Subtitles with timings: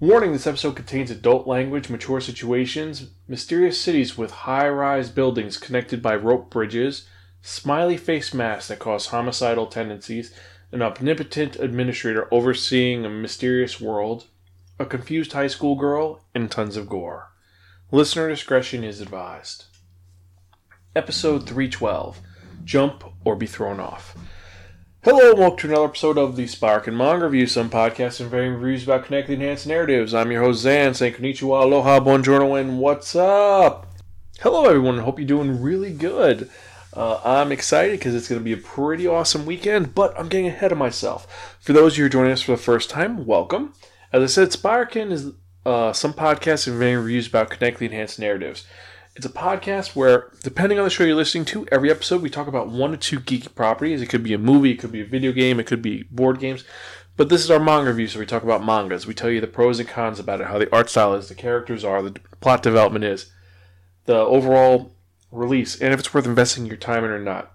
[0.00, 6.00] Warning this episode contains adult language, mature situations, mysterious cities with high rise buildings connected
[6.00, 7.08] by rope bridges,
[7.42, 10.32] smiley face masks that cause homicidal tendencies,
[10.70, 14.28] an omnipotent administrator overseeing a mysterious world,
[14.78, 17.32] a confused high school girl, and tons of gore.
[17.90, 19.64] Listener discretion is advised.
[20.94, 22.20] Episode 312
[22.62, 24.16] Jump or Be Thrown Off.
[25.10, 28.30] Hello and welcome to another episode of the Spark and Manga Review, some podcasts and
[28.30, 30.12] varying reviews about connected enhanced narratives.
[30.12, 33.86] I'm your host Zan, saying konnichiwa, aloha, buongiorno, and what's up?
[34.40, 36.50] Hello everyone, hope you're doing really good.
[36.92, 40.48] Uh, I'm excited because it's going to be a pretty awesome weekend, but I'm getting
[40.48, 41.56] ahead of myself.
[41.58, 43.72] For those of you who are joining us for the first time, welcome.
[44.12, 45.32] As I said, Sparkin is
[45.64, 48.66] uh, some podcasts and varying reviews about connected enhanced narratives.
[49.18, 52.46] It's a podcast where, depending on the show you're listening to, every episode we talk
[52.46, 54.00] about one or two geeky properties.
[54.00, 56.38] It could be a movie, it could be a video game, it could be board
[56.38, 56.62] games.
[57.16, 59.08] But this is our manga review, so we talk about mangas.
[59.08, 61.34] We tell you the pros and cons about it, how the art style is, the
[61.34, 63.32] characters are, the plot development is,
[64.04, 64.92] the overall
[65.32, 67.52] release, and if it's worth investing your time in or not.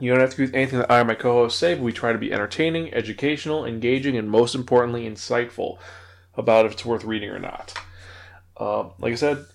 [0.00, 1.84] You don't have to agree with anything that I or my co hosts say, but
[1.84, 5.78] we try to be entertaining, educational, engaging, and most importantly, insightful
[6.34, 7.74] about if it's worth reading or not.
[8.56, 9.46] Uh, like I said,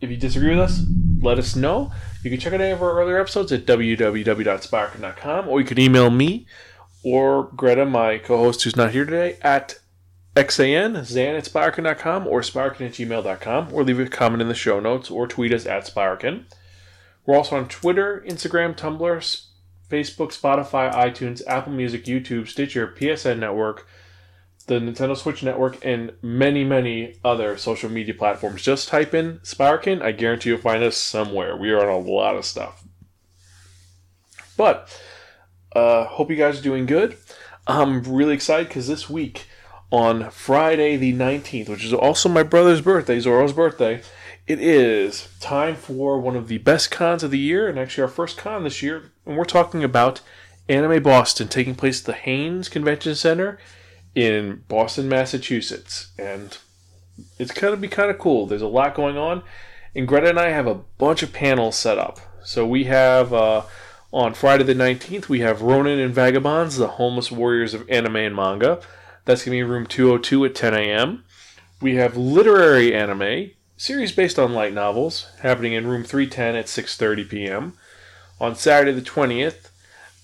[0.00, 0.82] if you disagree with us,
[1.20, 1.92] let us know.
[2.22, 6.10] You can check out any of our earlier episodes at www.sparkin.com, or you can email
[6.10, 6.46] me
[7.02, 9.78] or Greta, my co-host who's not here today, at
[10.34, 14.80] xan, zan at sparkin.com, or sparkin at gmail.com, or leave a comment in the show
[14.80, 16.46] notes, or tweet us at sparkin.
[17.26, 19.44] We're also on Twitter, Instagram, Tumblr,
[19.88, 23.86] Facebook, Spotify, iTunes, Apple Music, YouTube, Stitcher, PSN Network,
[24.68, 28.62] the Nintendo Switch Network, and many, many other social media platforms.
[28.62, 30.00] Just type in Sparkin.
[30.00, 31.56] I guarantee you'll find us somewhere.
[31.56, 32.84] We are on a lot of stuff.
[34.56, 34.96] But,
[35.74, 37.16] uh, hope you guys are doing good.
[37.66, 39.46] I'm really excited because this week,
[39.90, 44.02] on Friday the 19th, which is also my brother's birthday, Zoro's birthday,
[44.46, 48.08] it is time for one of the best cons of the year, and actually our
[48.08, 49.12] first con this year.
[49.26, 50.20] And we're talking about
[50.68, 53.58] Anime Boston taking place at the Hynes Convention Center
[54.18, 56.58] in Boston, Massachusetts, and
[57.38, 58.46] it's going to be kind of cool.
[58.46, 59.44] There's a lot going on,
[59.94, 62.18] and Greta and I have a bunch of panels set up.
[62.42, 63.62] So we have uh,
[64.12, 68.34] on Friday the 19th, we have Ronin and Vagabonds, the homeless warriors of anime and
[68.34, 68.80] manga.
[69.24, 71.24] That's going to be room 202 at 10 a.m.
[71.80, 77.30] We have literary anime, series based on light novels, happening in room 310 at 6:30
[77.30, 77.72] p.m.
[78.40, 79.68] On Saturday the 20th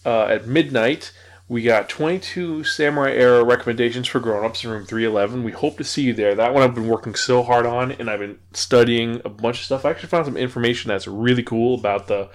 [0.04, 1.12] uh, at midnight,
[1.46, 5.44] we got 22 Samurai Era recommendations for grown-ups in room 311.
[5.44, 6.34] We hope to see you there.
[6.34, 9.64] That one I've been working so hard on, and I've been studying a bunch of
[9.64, 9.84] stuff.
[9.84, 12.30] I actually found some information that's really cool about the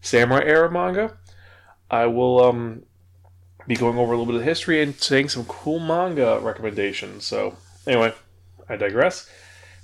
[0.00, 1.16] Samurai Era manga.
[1.88, 2.82] I will um,
[3.68, 7.24] be going over a little bit of history and saying some cool manga recommendations.
[7.24, 8.12] So, anyway,
[8.68, 9.30] I digress.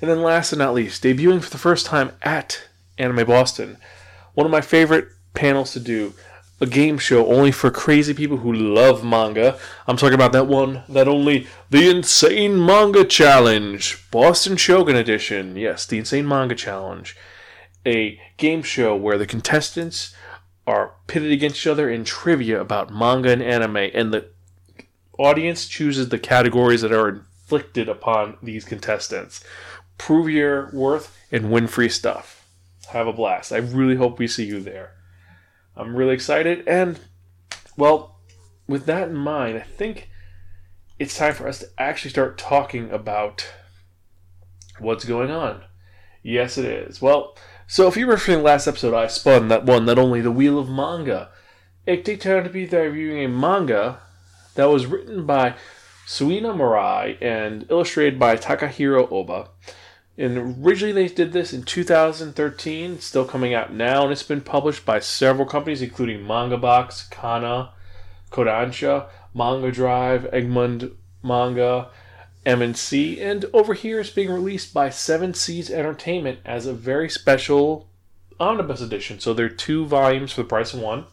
[0.00, 2.68] And then, last and not least, debuting for the first time at
[2.98, 3.78] Anime Boston,
[4.34, 6.14] one of my favorite panels to do
[6.64, 9.58] a game show only for crazy people who love manga.
[9.86, 15.56] I'm talking about that one, that only the Insane Manga Challenge, Boston Shogun Edition.
[15.56, 17.14] Yes, the Insane Manga Challenge.
[17.86, 20.14] A game show where the contestants
[20.66, 24.30] are pitted against each other in trivia about manga and anime, and the
[25.18, 29.44] audience chooses the categories that are inflicted upon these contestants.
[29.98, 32.48] Prove your worth and win free stuff.
[32.88, 33.52] Have a blast.
[33.52, 34.92] I really hope we see you there.
[35.76, 36.66] I'm really excited.
[36.66, 37.00] And,
[37.76, 38.20] well,
[38.66, 40.10] with that in mind, I think
[40.98, 43.46] it's time for us to actually start talking about
[44.78, 45.62] what's going on.
[46.22, 47.02] Yes, it is.
[47.02, 47.36] Well,
[47.66, 50.30] so if you were from the last episode, I spun that one, not only the
[50.30, 51.30] Wheel of Manga.
[51.86, 54.00] It turned out to be that reviewing a manga
[54.54, 55.54] that was written by
[56.06, 59.50] Tsuina Miura and illustrated by Takahiro Oba.
[60.16, 64.40] And originally they did this in 2013, it's still coming out now, and it's been
[64.40, 67.72] published by several companies, including Manga Box, Kana,
[68.30, 70.92] Kodansha, Manga Drive, Egmont
[71.22, 71.88] Manga,
[72.46, 77.88] MNC, and over here it's being released by Seven Seas Entertainment as a very special
[78.38, 79.18] omnibus edition.
[79.18, 81.06] So there are two volumes for the price of one.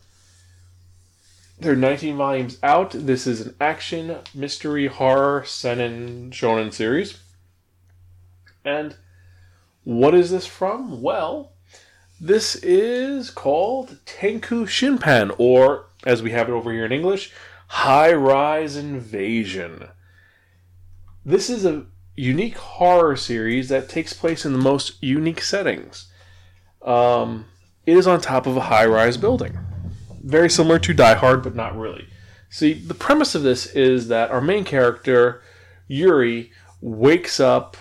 [1.60, 2.92] There are 19 volumes out.
[2.92, 7.21] This is an action, mystery, horror, seinen, shonen series.
[8.64, 8.96] And
[9.84, 11.02] what is this from?
[11.02, 11.54] Well,
[12.20, 17.32] this is called Tenku Shinpan, or as we have it over here in English,
[17.68, 19.88] High Rise Invasion.
[21.26, 21.86] This is a
[22.16, 26.12] unique horror series that takes place in the most unique settings.
[26.84, 27.46] Um,
[27.86, 29.58] it is on top of a high rise building.
[30.24, 32.08] Very similar to Die Hard, but not really.
[32.50, 35.42] See, the premise of this is that our main character,
[35.88, 37.78] Yuri, wakes up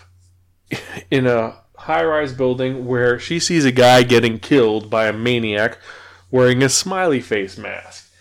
[1.10, 5.78] in a high rise building where she sees a guy getting killed by a maniac
[6.30, 8.12] wearing a smiley face mask.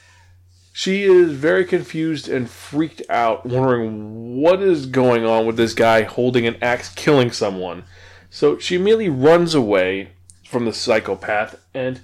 [0.72, 6.04] She is very confused and freaked out, wondering what is going on with this guy
[6.04, 7.84] holding an axe killing someone.
[8.30, 10.12] So she immediately runs away
[10.48, 12.02] from the psychopath, and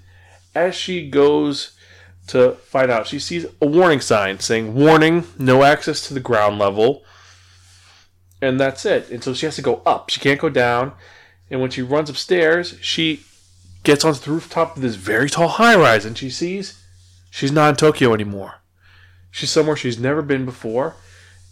[0.54, 1.72] as she goes
[2.28, 6.60] to find out, she sees a warning sign saying, Warning, no access to the ground
[6.60, 7.04] level.
[8.46, 9.10] And that's it.
[9.10, 10.12] And so she has to go up.
[10.12, 10.94] She can't go down.
[11.50, 13.22] And when she runs upstairs, she
[13.84, 16.84] gets onto the rooftop of this very tall high rise and she sees
[17.32, 18.56] she's not in Tokyo anymore.
[19.32, 20.96] She's somewhere she's never been before.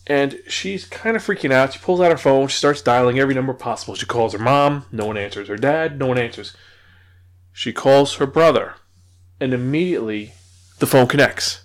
[0.05, 1.73] And she's kind of freaking out.
[1.73, 2.47] She pulls out her phone.
[2.47, 3.95] She starts dialing every number possible.
[3.95, 4.85] She calls her mom.
[4.91, 5.47] No one answers.
[5.47, 5.97] Her dad.
[5.97, 6.55] No one answers.
[7.53, 8.75] She calls her brother.
[9.39, 10.33] And immediately
[10.77, 11.63] the phone connects.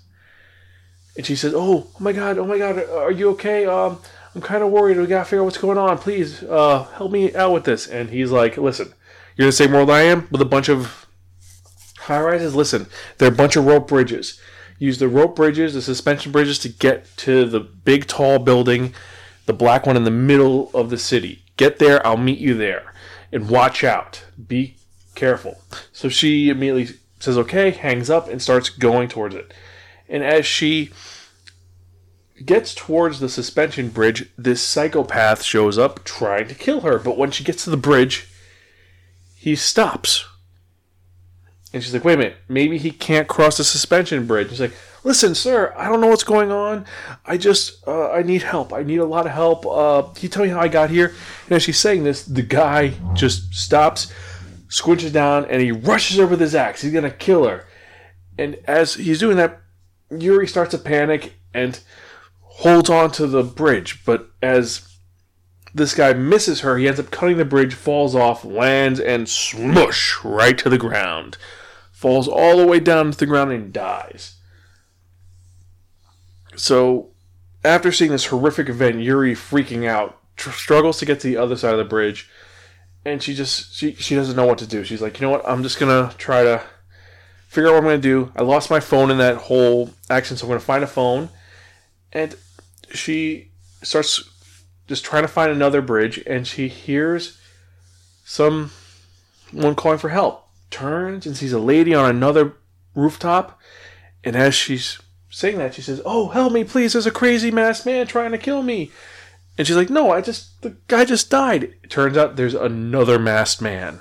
[1.16, 2.38] And she says, Oh, oh my God.
[2.38, 2.78] Oh my God.
[2.78, 3.66] Are you okay?
[3.66, 3.98] Um,
[4.34, 4.96] I'm kind of worried.
[4.96, 5.98] We got to figure out what's going on.
[5.98, 7.86] Please uh, help me out with this.
[7.86, 8.92] And he's like, Listen,
[9.36, 11.06] you're in the same world I am with a bunch of
[12.08, 12.54] high rises?
[12.54, 12.86] Listen,
[13.18, 14.40] there are a bunch of rope bridges.
[14.78, 18.94] Use the rope bridges, the suspension bridges to get to the big tall building,
[19.46, 21.42] the black one in the middle of the city.
[21.56, 22.94] Get there, I'll meet you there.
[23.32, 24.24] And watch out.
[24.46, 24.76] Be
[25.14, 25.60] careful.
[25.92, 29.52] So she immediately says, okay, hangs up, and starts going towards it.
[30.08, 30.90] And as she
[32.44, 36.98] gets towards the suspension bridge, this psychopath shows up trying to kill her.
[36.98, 38.28] But when she gets to the bridge,
[39.36, 40.24] he stops.
[41.72, 44.48] And she's like, wait a minute, maybe he can't cross the suspension bridge.
[44.48, 44.72] He's like,
[45.04, 46.86] listen, sir, I don't know what's going on.
[47.26, 48.72] I just, uh, I need help.
[48.72, 49.66] I need a lot of help.
[49.66, 51.14] Uh, can you tell me how I got here?
[51.44, 54.12] And as she's saying this, the guy just stops,
[54.68, 56.82] squinches down, and he rushes over with his axe.
[56.82, 57.66] He's going to kill her.
[58.38, 59.60] And as he's doing that,
[60.10, 61.78] Yuri starts to panic and
[62.58, 64.04] holds on to the bridge.
[64.04, 64.98] But as
[65.74, 70.24] this guy misses her, he ends up cutting the bridge, falls off, lands, and smush
[70.24, 71.36] right to the ground.
[71.92, 74.36] Falls all the way down to the ground and dies.
[76.56, 77.10] So,
[77.64, 81.56] after seeing this horrific event, Yuri freaking out, tr- struggles to get to the other
[81.56, 82.28] side of the bridge,
[83.04, 84.82] and she just she she doesn't know what to do.
[84.82, 85.48] She's like, you know what?
[85.48, 86.62] I'm just gonna try to
[87.46, 88.32] figure out what I'm gonna do.
[88.34, 91.28] I lost my phone in that whole action, so I'm gonna find a phone,
[92.12, 92.36] and
[92.92, 93.50] she
[93.82, 94.22] starts
[94.86, 97.38] just trying to find another bridge, and she hears
[98.24, 98.70] someone
[99.76, 100.46] calling for help.
[100.70, 102.56] Turns and sees a lady on another
[102.94, 103.58] rooftop,
[104.24, 104.98] and as she's
[105.30, 106.92] saying that, she says, "Oh, help me, please!
[106.92, 108.90] There's a crazy masked man trying to kill me."
[109.56, 113.18] And she's like, "No, I just the guy just died." It turns out there's another
[113.18, 114.00] masked man,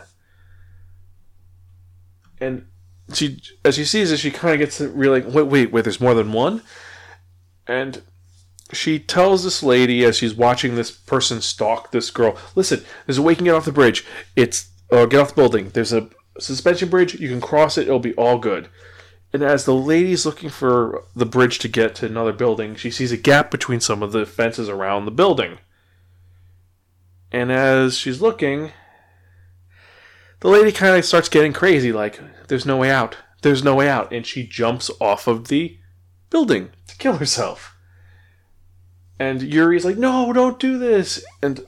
[2.39, 2.67] and
[3.13, 5.83] she as she sees it, she kind of gets really wait, wait, wait.
[5.83, 6.61] There's more than one,
[7.65, 8.01] and
[8.73, 13.21] she tells this lady as she's watching this person stalk this girl, listen, there's a
[13.21, 14.05] way you can get off the bridge.
[14.35, 15.69] It's uh, get off the building.
[15.69, 16.09] There's a
[16.39, 17.15] suspension bridge.
[17.19, 17.87] You can cross it.
[17.87, 18.69] It'll be all good.
[19.33, 23.11] And as the lady's looking for the bridge to get to another building, she sees
[23.11, 25.59] a gap between some of the fences around the building.
[27.31, 28.71] And as she's looking,
[30.39, 33.17] the lady kind of starts getting crazy like, there's no way out.
[33.41, 34.13] There's no way out.
[34.13, 35.77] And she jumps off of the
[36.29, 37.76] building to kill herself.
[39.19, 41.25] And Yuri's like, no, don't do this.
[41.41, 41.65] And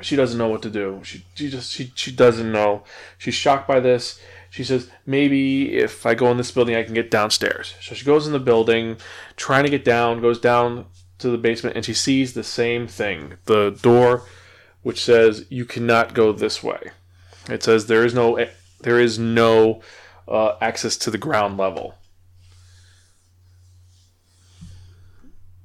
[0.00, 1.00] she doesn't know what to do.
[1.04, 2.84] She, she just she, she doesn't know.
[3.18, 4.20] She's shocked by this.
[4.50, 7.74] She says, maybe if I go in this building, I can get downstairs.
[7.80, 8.98] So she goes in the building,
[9.36, 10.86] trying to get down, goes down
[11.18, 13.34] to the basement, and she sees the same thing.
[13.46, 14.22] The door
[14.84, 16.92] which says you cannot go this way.
[17.48, 18.46] It says there is no
[18.82, 19.82] there is no
[20.28, 21.96] uh, access to the ground level.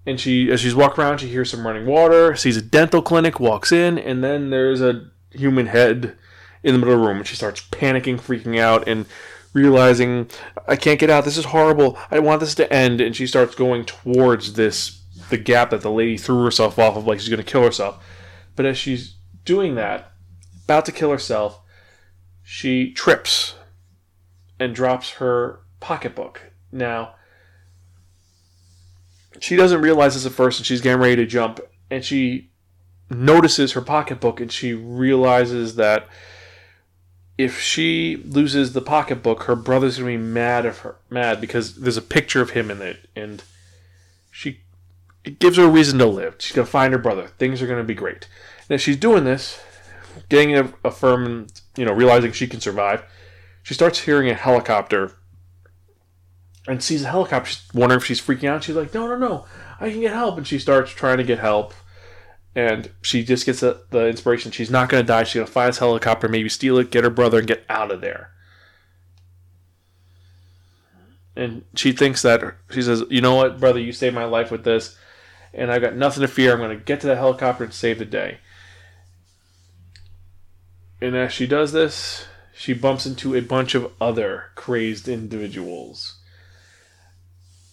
[0.09, 3.39] And she as she's walking around she hears some running water sees a dental clinic
[3.39, 6.17] walks in and then there's a human head
[6.63, 7.17] in the middle of the room.
[7.17, 9.05] And she starts panicking freaking out and
[9.53, 10.29] realizing
[10.67, 11.25] i can't get out.
[11.25, 11.97] This is horrible.
[12.11, 13.01] I want this to end.
[13.01, 17.05] And she starts going towards this the gap that the lady threw herself off of
[17.05, 18.03] like she's going to kill herself.
[18.55, 20.11] But as she's doing that
[20.65, 21.61] about to kill herself
[22.43, 23.55] she trips
[24.59, 26.51] and drops her pocketbook.
[26.71, 27.15] Now
[29.39, 32.49] she doesn't realize this at first, and she's getting ready to jump, and she
[33.09, 36.07] notices her pocketbook, and she realizes that
[37.37, 41.97] if she loses the pocketbook, her brother's gonna be mad of her, mad because there's
[41.97, 43.43] a picture of him in it, and
[44.29, 44.59] she
[45.23, 46.35] it gives her a reason to live.
[46.39, 47.27] She's gonna find her brother.
[47.27, 48.27] Things are gonna be great.
[48.67, 49.61] And as she's doing this,
[50.27, 53.03] getting a, a firm, you know, realizing she can survive,
[53.63, 55.13] she starts hearing a helicopter
[56.67, 57.51] and sees a helicopter.
[57.51, 58.63] She's wondering if she's freaking out.
[58.63, 59.45] She's like, no, no, no,
[59.79, 60.37] I can get help.
[60.37, 61.73] And she starts trying to get help.
[62.55, 64.51] and she just gets the, the inspiration.
[64.51, 65.23] She's not going to die.
[65.23, 67.91] She's going to fly this helicopter, maybe steal it, get her brother, and get out
[67.91, 68.31] of there.
[71.35, 73.79] And she thinks that she says, "You know what, brother?
[73.79, 74.97] You saved my life with this,
[75.53, 76.51] and I've got nothing to fear.
[76.51, 78.39] I'm going to get to the helicopter and save the day."
[81.01, 86.18] And as she does this, she bumps into a bunch of other crazed individuals.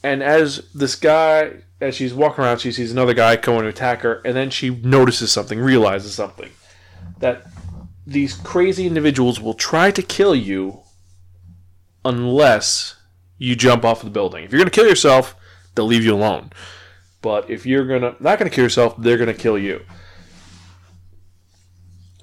[0.03, 4.03] And as this guy, as she's walking around, she sees another guy coming to attack
[4.03, 6.50] her, and then she notices something, realizes something.
[7.19, 7.47] That
[8.07, 10.83] these crazy individuals will try to kill you
[12.05, 12.97] unless
[13.38, 14.45] you jump off the building.
[14.45, 15.35] If you're going to kill yourself,
[15.75, 16.53] they'll leave you alone.
[17.21, 19.85] But if you're gonna not going to kill yourself, they're going to kill you.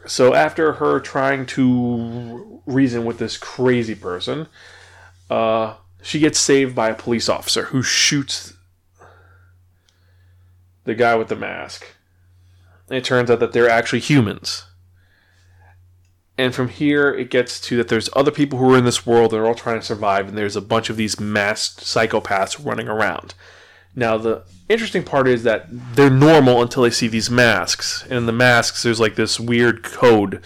[0.06, 4.48] So after her trying to reason with this crazy person,
[5.30, 8.54] uh, she gets saved by a police officer who shoots
[10.84, 11.86] the guy with the mask.
[12.90, 14.66] It turns out that they're actually humans.
[16.38, 19.32] And from here, it gets to that there's other people who are in this world.
[19.32, 23.34] They're all trying to survive, and there's a bunch of these masked psychopaths running around.
[23.96, 28.04] Now, the interesting part is that they're normal until they see these masks.
[28.04, 30.44] And in the masks, there's like this weird code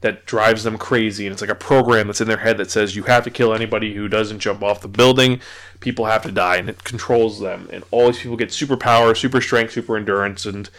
[0.00, 1.26] that drives them crazy.
[1.26, 3.54] And it's like a program that's in their head that says you have to kill
[3.54, 5.40] anybody who doesn't jump off the building.
[5.80, 7.68] People have to die, and it controls them.
[7.72, 10.70] And all these people get superpower, super strength, super endurance, and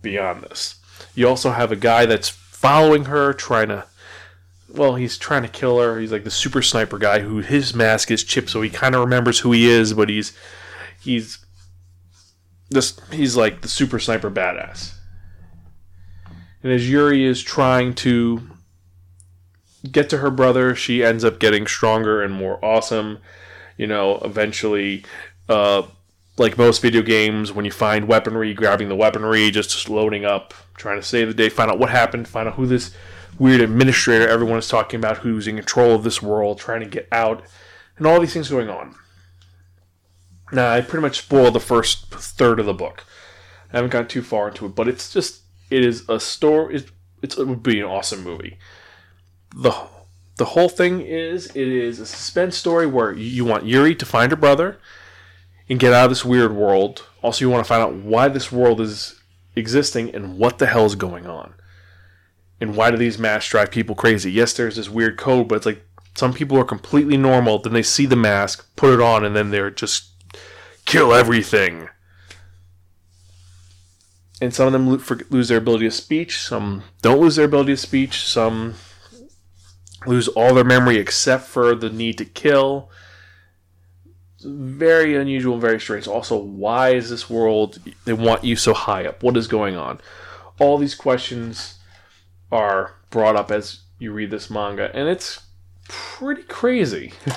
[0.00, 0.76] beyond this.
[1.14, 3.84] You also have a guy that's following her, trying to.
[4.68, 6.00] Well, he's trying to kill her.
[6.00, 9.02] He's like the super sniper guy who his mask is chipped, so he kind of
[9.02, 10.32] remembers who he is, but he's
[11.02, 11.44] he's
[12.70, 14.94] this he's like the super sniper badass.
[16.62, 18.51] And as Yuri is trying to
[19.90, 23.18] get to her brother, she ends up getting stronger and more awesome.
[23.76, 25.04] You know, eventually,
[25.48, 25.82] uh,
[26.38, 30.98] like most video games, when you find weaponry, grabbing the weaponry, just loading up, trying
[30.98, 32.94] to save the day, find out what happened, find out who this
[33.38, 37.08] weird administrator everyone is talking about who's in control of this world, trying to get
[37.10, 37.42] out,
[37.96, 38.94] and all these things going on.
[40.52, 43.04] Now, I pretty much spoiled the first third of the book.
[43.72, 46.76] I haven't gone too far into it, but it's just it is a story.
[46.76, 46.90] It,
[47.22, 48.58] it would be an awesome movie.
[49.54, 49.72] The
[50.36, 54.32] The whole thing is it is a suspense story where you want Yuri to find
[54.32, 54.78] her brother
[55.68, 57.06] and get out of this weird world.
[57.22, 59.20] Also, you want to find out why this world is
[59.54, 61.54] existing and what the hell is going on.
[62.60, 64.32] And why do these masks drive people crazy?
[64.32, 65.84] Yes, there's this weird code, but it's like
[66.16, 67.58] some people are completely normal.
[67.58, 70.10] Then they see the mask, put it on, and then they're just
[70.86, 71.88] kill everything.
[74.40, 74.88] And some of them
[75.30, 76.40] lose their ability of speech.
[76.40, 78.24] Some don't lose their ability of speech.
[78.24, 78.74] Some
[80.06, 82.90] lose all their memory except for the need to kill.
[84.44, 86.08] very unusual and very strange.
[86.08, 89.22] Also, why is this world they want you so high up?
[89.22, 90.00] What is going on?
[90.58, 91.78] All these questions
[92.50, 95.40] are brought up as you read this manga, and it's
[95.88, 97.12] pretty crazy.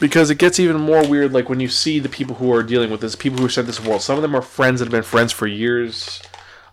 [0.00, 2.90] because it gets even more weird like when you see the people who are dealing
[2.90, 5.02] with this people who sent this world some of them are friends that have been
[5.02, 6.22] friends for years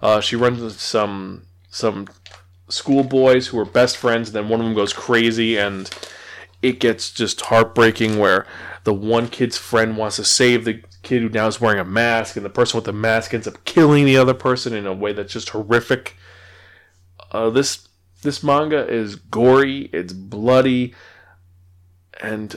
[0.01, 2.07] uh, she runs some some
[2.73, 5.89] schoolboys who are best friends and then one of them goes crazy and
[6.61, 8.45] it gets just heartbreaking where
[8.83, 12.35] the one kid's friend wants to save the kid who now is wearing a mask
[12.35, 15.13] and the person with the mask ends up killing the other person in a way
[15.13, 16.15] that's just horrific
[17.31, 17.87] uh, this
[18.23, 20.93] this manga is gory it's bloody
[22.21, 22.55] and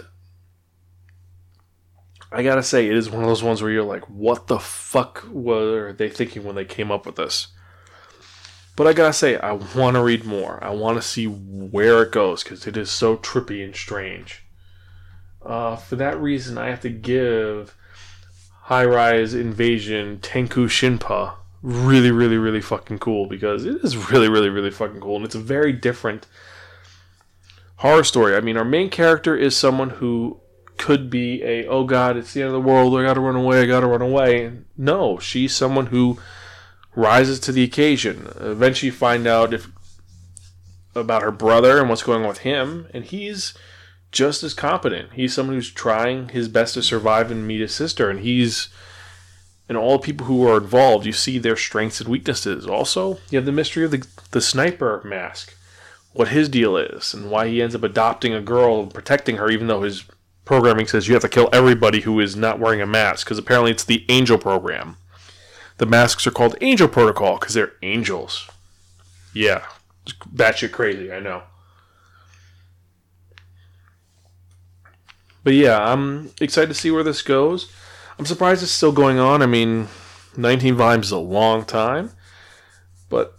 [2.32, 5.26] I gotta say, it is one of those ones where you're like, what the fuck
[5.30, 7.48] were they thinking when they came up with this?
[8.76, 10.62] But I gotta say, I want to read more.
[10.62, 14.44] I want to see where it goes because it is so trippy and strange.
[15.44, 17.74] Uh, for that reason, I have to give
[18.64, 24.50] High Rise Invasion Tenku Shinpan really, really, really fucking cool because it is really, really,
[24.50, 26.26] really fucking cool and it's a very different
[27.76, 28.36] horror story.
[28.36, 30.40] I mean, our main character is someone who
[30.76, 33.62] could be a oh god it's the end of the world i gotta run away
[33.62, 36.18] i gotta run away no she's someone who
[36.96, 38.28] rises to the occasion.
[38.40, 39.68] Eventually find out if
[40.94, 43.54] about her brother and what's going on with him and he's
[44.10, 45.12] just as competent.
[45.12, 48.68] He's someone who's trying his best to survive and meet his sister and he's
[49.68, 52.66] and all the people who are involved you see their strengths and weaknesses.
[52.66, 55.54] Also you have the mystery of the, the sniper mask
[56.14, 59.50] what his deal is and why he ends up adopting a girl and protecting her
[59.50, 60.04] even though his
[60.46, 63.70] programming says you have to kill everybody who is not wearing a mask because apparently
[63.70, 64.96] it's the angel program.
[65.78, 68.48] The masks are called Angel Protocol because they're angels.
[69.34, 69.64] Yeah,
[70.34, 71.42] batshit crazy, I know.
[75.44, 77.70] But yeah, I'm excited to see where this goes.
[78.18, 79.42] I'm surprised it's still going on.
[79.42, 79.88] I mean,
[80.36, 82.10] 19 volumes is a long time,
[83.08, 83.36] but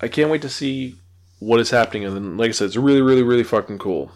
[0.00, 0.96] I can't wait to see
[1.38, 2.04] what is happening.
[2.04, 4.10] And like I said, it's really, really, really fucking cool.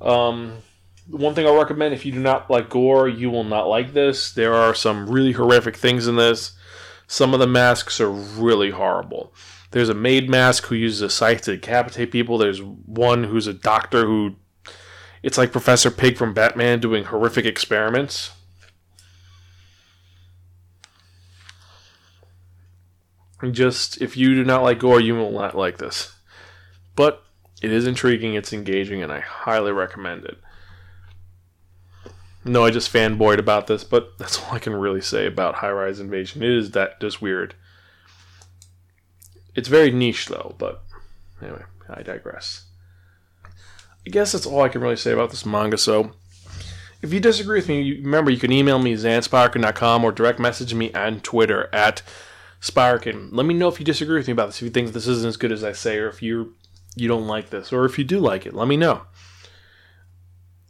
[0.00, 0.58] Um,
[1.06, 4.32] one thing I'll recommend if you do not like gore, you will not like this.
[4.32, 6.52] There are some really horrific things in this.
[7.06, 9.34] Some of the masks are really horrible.
[9.72, 12.38] There's a maid mask who uses a scythe to decapitate people.
[12.38, 14.36] There's one who's a doctor who.
[15.22, 18.30] It's like Professor Pig from Batman doing horrific experiments.
[23.50, 26.14] Just, if you do not like gore, you will not like this.
[26.94, 27.22] But
[27.62, 30.38] it is intriguing, it's engaging, and I highly recommend it.
[32.44, 35.70] No, I just fanboyed about this, but that's all I can really say about High
[35.70, 36.42] Rise Invasion.
[36.42, 37.54] It is that just weird.
[39.54, 40.82] It's very niche though, but
[41.40, 42.64] anyway, I digress.
[44.06, 45.78] I guess that's all I can really say about this manga.
[45.78, 46.12] So,
[47.00, 50.92] if you disagree with me, remember you can email me zansparkin.com or direct message me
[50.92, 52.02] on Twitter at
[52.60, 53.30] Sparkin.
[53.32, 54.56] Let me know if you disagree with me about this.
[54.56, 56.54] If you think this isn't as good as I say, or if you
[56.96, 59.02] you don't like this, or if you do like it, let me know.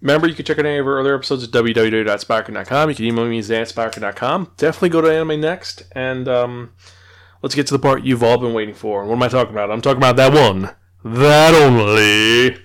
[0.05, 2.89] Remember, you can check out any of our other episodes at www.sparkin.com.
[2.91, 4.53] You can email me at zansparkin.com.
[4.57, 6.29] Definitely go to Anime Next and.
[6.29, 6.71] Um,
[7.45, 9.05] let's get to the part you've all been waiting for.
[9.05, 9.71] What am I talking about?
[9.71, 10.71] I'm talking about that one,
[11.05, 12.59] that only.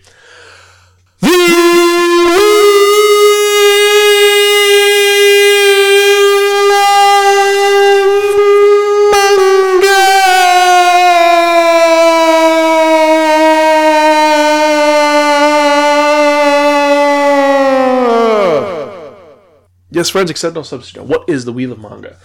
[19.99, 21.03] Yes, friends, accept no substitute.
[21.03, 22.15] What is the Wheel of Manga?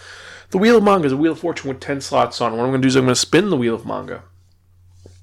[0.51, 2.53] The Wheel of Manga is a Wheel of Fortune with 10 slots on.
[2.53, 4.23] What I'm going to do is I'm going to spin the Wheel of Manga.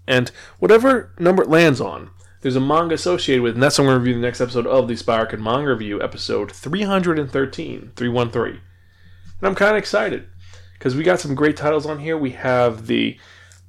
[0.06, 0.30] And
[0.60, 2.10] whatever number it lands on,
[2.42, 4.42] there's a manga associated with, and that's what I'm going to review in the next
[4.42, 8.52] episode of the Spark and Manga Review, episode 313, 313.
[8.52, 8.62] And
[9.48, 10.28] I'm kind of excited
[10.74, 12.18] because we got some great titles on here.
[12.18, 13.18] We have the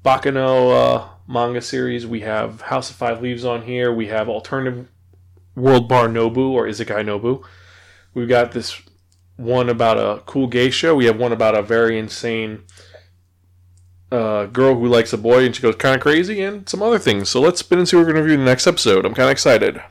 [0.05, 4.89] Baccano uh, manga series, we have House of Five Leaves on here, we have Alternative
[5.55, 7.45] World Bar Nobu or Isekai Nobu.
[8.15, 8.81] We've got this
[9.37, 10.95] one about a cool gay show.
[10.95, 12.65] We have one about a very insane
[14.11, 16.99] uh, girl who likes a boy and she goes kind of crazy, and some other
[16.99, 17.31] things.
[17.31, 19.07] So let's spin and see what we're going to review in the next episode.
[19.07, 19.83] I'm kind of excited.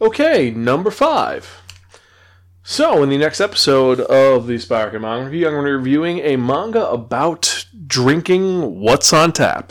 [0.00, 1.63] Okay, number five.
[2.66, 5.76] So, in the next episode of the Spark and Manga Review, I'm going to be
[5.76, 9.70] reviewing a manga about drinking what's on tap.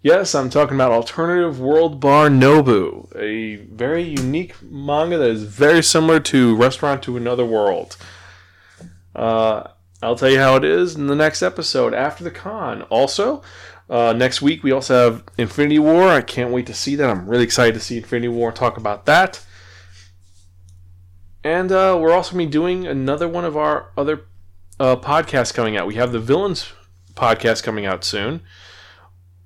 [0.00, 5.82] Yes, I'm talking about Alternative World Bar Nobu, a very unique manga that is very
[5.82, 7.96] similar to Restaurant to Another World.
[9.12, 9.64] Uh,
[10.00, 12.82] I'll tell you how it is in the next episode after the con.
[12.82, 13.42] Also,
[13.90, 16.08] uh, next week we also have Infinity War.
[16.08, 17.10] I can't wait to see that.
[17.10, 19.44] I'm really excited to see Infinity War talk about that.
[21.42, 24.26] And uh, we're also going to be doing another one of our other
[24.78, 25.86] uh, podcasts coming out.
[25.86, 26.72] We have the Villains
[27.14, 28.42] podcast coming out soon.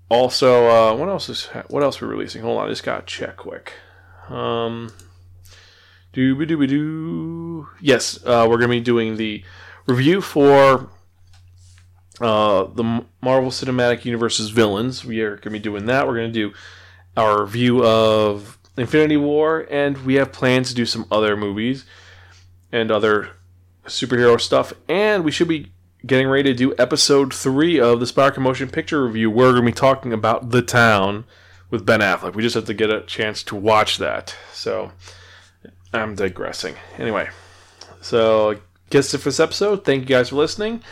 [0.09, 2.42] Also, uh, what else is what else we're releasing?
[2.42, 3.72] Hold on, I just got to check quick.
[4.28, 4.92] Um,
[6.12, 7.68] doo doo doo.
[7.80, 9.44] Yes, uh, we're going to be doing the
[9.87, 10.90] review for
[12.20, 15.04] uh, the Marvel Cinematic Universe's villains.
[15.04, 16.07] We are going to be doing that.
[16.07, 16.54] We're going to do
[17.16, 21.85] our review of Infinity War, and we have plans to do some other movies
[22.73, 23.31] and other
[23.87, 24.73] superhero stuff.
[24.89, 25.73] And we should be
[26.07, 29.31] getting ready to do episode three of the Spark Motion Picture Review.
[29.31, 31.25] We're going to be talking about The Town
[31.71, 32.35] with Ben Affleck.
[32.35, 34.37] We just have to get a chance to watch that.
[34.53, 34.93] So
[35.93, 36.75] I'm digressing.
[36.99, 37.29] Anyway,
[38.01, 38.57] so I
[38.91, 39.85] guess it for this episode.
[39.85, 40.83] Thank you guys for listening.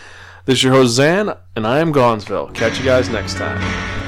[0.45, 2.49] This is your host Zan, and I am Gonzville.
[2.49, 4.02] Catch you guys next time.